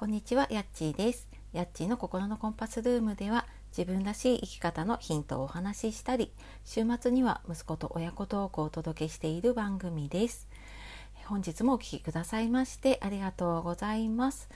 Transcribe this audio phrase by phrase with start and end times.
[0.00, 1.28] こんにちは、やっちーです。
[1.52, 6.32] やっちーの心のコンパスルームでは自分らしい生き方のヒントをお話ししたり、
[6.64, 10.48] 週末には息子と親子トークをお届けしている番組です。
[11.26, 14.48] 本日もお聴きくださいましてありがとうございます。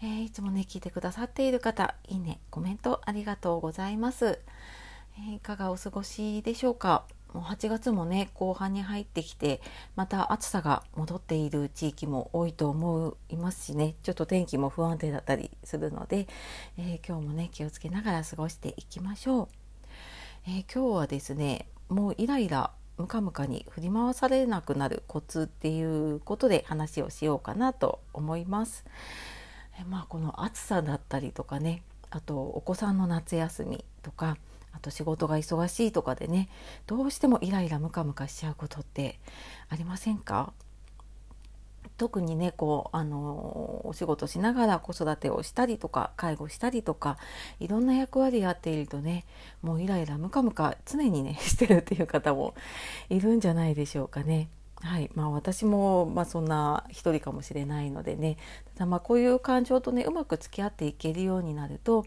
[0.00, 4.40] えー、いつもね、聞いてくださっている方、いいね、コメントありがとうございます。
[5.18, 7.04] えー、いかがお過ごしでしょうか？
[7.32, 9.60] もう8月もね後半に入ってきて
[9.96, 16.26] また暑さが戻っている地域も多いと思いますしねちょっと天気も不安定だったりするので、
[16.78, 19.48] えー、今日もね気をつけながら過ごしていきましょう、
[20.46, 28.84] えー、今日はですねもうイライラムカムカに振り回されなくなるコツっていうことで話をしようかなと思います。
[29.78, 34.36] えまあこの暑さだったりとかねあとお子さんの夏休みとか
[34.72, 36.48] あと仕事が忙しいとかでね
[36.86, 39.18] どうしてもイライラムカムカしちゃうことって
[39.68, 40.52] ありませんか？
[41.96, 47.18] 特にねこうあのお仕事しながら子育てをしたりとか介護したりとか
[47.58, 49.24] いろんな役割やっているとね
[49.62, 52.54] もうイライラムカムカ常にね してるっていう方も
[53.08, 54.48] いるんじゃないでしょうかね。
[54.80, 58.36] はいまあ、私も、まあ、そんな一人かもしれないのでね
[58.74, 62.06] ただまあこういう感情とねうまく付き合っていけるようになると、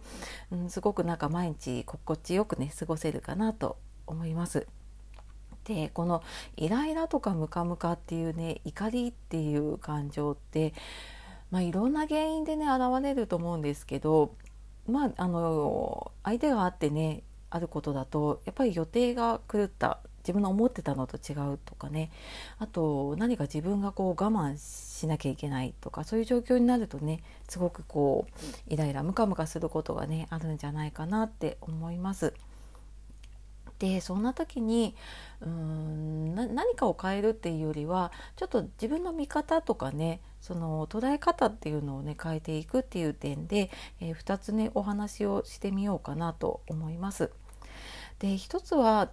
[0.52, 4.68] うん、すごくなんか毎日心地よくね過ごせるかなと思います。
[5.66, 6.24] でこの
[6.58, 10.74] イライラとかムカムカっていうね怒りっていう感情って、
[11.52, 14.34] まあ、いろんな原因でね現れると思うんですけど
[14.88, 22.12] まああの相手があってねあることだとやっぱり予定が狂った自分の思ってたのと違うとかね
[22.60, 32.34] あと何か自分がこう我慢しなきゃいけないとかそういう状況になるとねすごくこうイライラムカムカすることがねあるんじゃないかなって思います。
[33.82, 34.96] でそんな時に
[35.42, 47.32] うーん何かを変えるっていうよりはちょっと自分の見方とかねその捉え方っていうのをね変えていくっていう点で、えー、2つねお話をしてみようかなと思います。
[48.20, 49.10] で一つは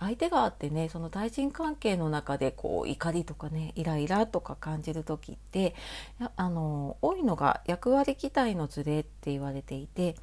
[0.00, 5.74] 相手があってねその対人関係の中でこう怒りとかねイライラとか感じる時って
[6.36, 10.16] あの多いのが役割期待のズレって言われていて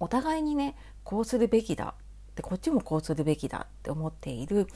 [0.00, 1.94] お互いにねこうするべきだ
[2.34, 4.66] でこっちもこうするべきだって思っている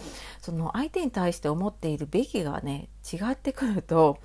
[0.40, 4.18] その相手に対して思っているべきがね違ってくると,、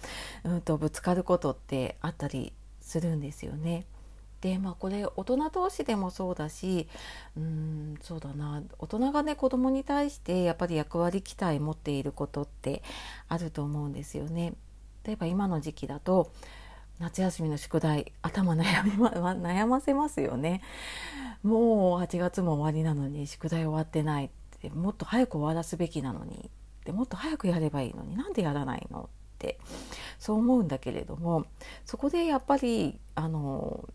[0.44, 3.86] うんとぶつかることってあったりするんですよね。
[4.44, 6.90] でまあこれ大人同士でもそうだし
[7.38, 12.84] うんそうだな大人がね子供に対してやっぱり役割期待持っていることって
[13.30, 14.54] あると思うんですよね。
[15.06, 16.34] 例えば今の時期だと
[17.00, 20.62] 夏休みの宿題頭悩み、ま、 悩ませますよね。
[21.42, 24.30] もう8月も終わりなのに宿題終わってないっ
[24.60, 26.50] てもっと早く終わらすべきなのに
[26.84, 29.58] でもっと早くやればいいのになんでやらないのって
[30.20, 31.46] そう思うんだけれども
[31.86, 33.88] そこでやっぱりあの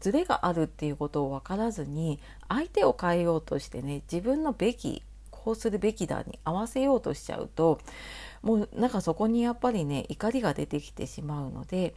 [0.00, 7.80] ズレがあるっていうことを分からずに相手を変えようとしてね自分のべきこうするべきだに合わせようとしちゃうと
[8.42, 11.94] もうなんかそこにやっぱりね怒りが出てきてしまうので。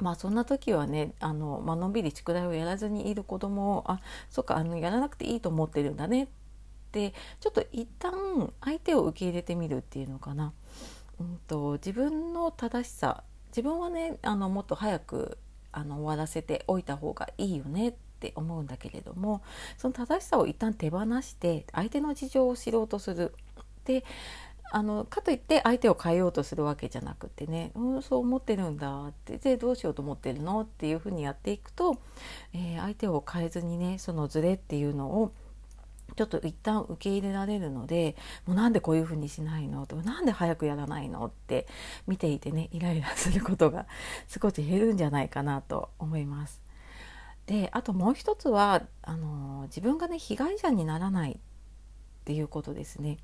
[0.00, 6.26] まあそんな時はねあの、まあのんびり宿題をやらずにいる子供をあそっかあのやらなくていいと思ってるんだねっ
[6.90, 10.52] てちょっと一旦相手を受け入れてみるっていうのかな。
[11.20, 15.38] うんと、自分の正しさ自分はねあのもっと早く
[15.74, 19.42] あの終わらせておいた方がいいよねって思うんだけれども
[19.76, 23.34] その正しさを一旦手放して相手の事情を知ろうとする。
[23.84, 24.04] で
[24.70, 31.98] あのかといって相手を変えようとするわけじゃなくてね、うん、そう思ってるんだってでどうしようと思ってるのっていうふうにやっていくと、
[32.52, 35.32] えー、相手を変えずにねそのズレっていうのを
[36.16, 38.16] ちょっと一旦受け入れられるので
[38.46, 39.86] もうなんでこういうふうにしないの？
[39.86, 41.26] とかなんで早くやらないの？
[41.26, 41.66] って
[42.06, 43.86] 見ていてねイライラすることが
[44.28, 46.62] 少し減るんじゃないかなと思います。
[47.46, 51.36] であともう一つはあの自分がね被害者にならないっ
[52.24, 53.18] ていうことですね。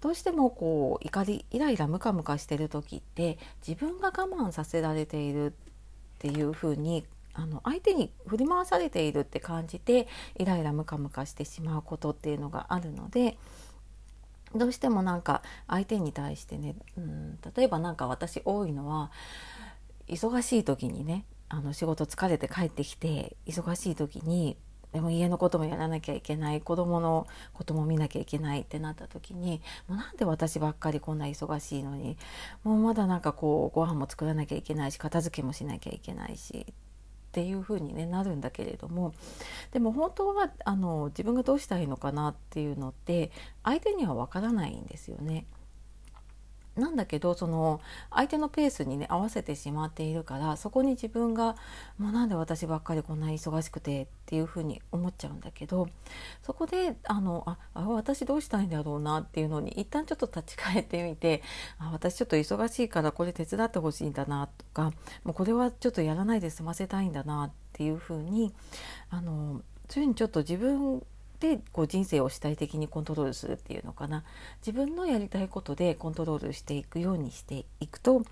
[0.00, 5.52] どうしてもこう怒りイライラムカムカしてる時って自分が我慢させられているっ
[6.18, 7.04] ていうふうに
[7.34, 13.36] あの相手に振り回されているって感じてイライラムカムカしてしまうことっていうのがあるので
[14.54, 19.10] どうしてもなんか相手に対してね、うん、例えば何か私多いのは
[20.08, 24.56] 忙しい時にねあの仕事疲れて帰ってきて忙しい時に
[24.92, 32.16] でも家のこともやらなきゃいけない子供のことも見なきゃいけないってなった時にもうなんで私ばっかりこんな忙しいのに
[32.64, 36.74] もうまだなんかこうご飯も作らなきゃいけないし片付けもしなきゃいけないしっ
[37.30, 39.14] っていう風に、ね、なるんだけれども
[39.70, 43.30] でも本当はあの自分がどうしたらいいのかなっていうのって
[43.62, 45.46] 相手にはわからないんですよね。
[46.80, 47.80] なんだけどその
[48.10, 51.56] 相手のペースにね合わせてしまっているからそこに自分が
[51.98, 55.88] もうなんで私ばっかりこんなに忙しくてっていうふうに思っちゃうんだけど
[56.42, 61.42] そこであのああ私どうしたいんだろうなっていうのに一旦ちょっと立ち返ってみて
[61.78, 64.92] あ私ちょっと忙しいからこれ手伝ってほしいんだなとか
[65.24, 68.52] もうこれはちょっとやらないで済ませたいんだなっていうふうに
[69.10, 71.02] あのそういにちょっと自分
[71.40, 74.24] でこう人生を主体的にコントロールするっていうのかな。
[74.60, 78.22] 自分のやりたいことでコントロールしていくようにしていくと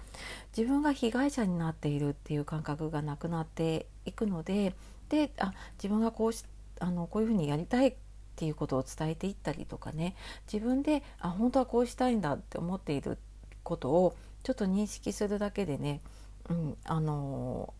[0.56, 4.75] 自分が被害者になっているっていう感覚がなくなっていくので
[5.08, 6.44] であ自分がこうし
[6.81, 7.94] あのこういうふうにやりたいっ
[8.37, 10.14] ていうことを伝えていったりとかね。
[10.52, 13.19] 自分であ本当はこうしたいんだって思っている
[13.62, 16.00] ことをちょっと認識するだけでね、
[16.49, 17.72] うん、あの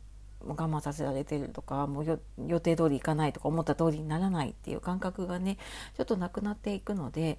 [0.45, 5.59] 我慢させられてるとかもう予定通り行かないとか思った通りにならないっていう感覚がね
[5.97, 7.39] ちょっとなくなっていくので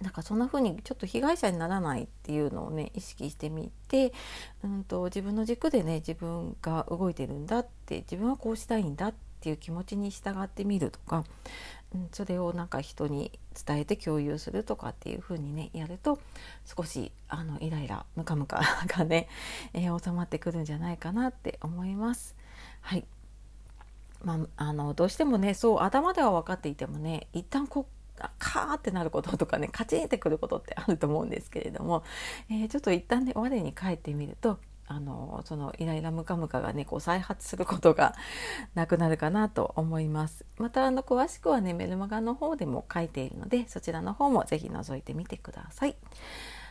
[0.00, 4.12] なんかそんな風にちょっと被害者にならないっていうのをね意識してみて、
[4.64, 11.24] うんと、自分の軸でね自分が動いてるんだって自分はこうしたいんだっていう気持ちに従ってみるとか、
[12.12, 16.18] それをなんか人に伝えて共有するとかっていう風にねやると
[16.64, 19.28] 少しあのイライラムカムカがね、
[19.74, 22.34] えー、収まってくるんじゃないかなって思います。
[22.80, 23.04] はい
[24.22, 28.02] まあ、あのどうしてもねそう頭では分かっていてもね一旦こう
[28.38, 32.04] カーってなることとかねカチンってくることってあると思うんですけれども、
[32.48, 34.60] えー、ちょっと一旦ね我に返ってみると
[34.92, 38.14] あのそのイライラムカムカがねこう再発することが
[38.74, 40.44] なくなるかなと思います。
[40.58, 45.96] またあの詳しくはねメルマガの方でも書いているのでそちらの方も是非覗いてみてください。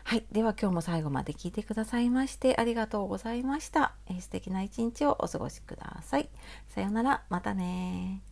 [0.03, 0.25] はい。
[0.31, 6.29] では今日も最後まで聞いてくださいましてありがとうございました、えー、素敵な一日をお過ごしください。
[6.69, 7.23] さようなら。
[7.29, 8.30] またね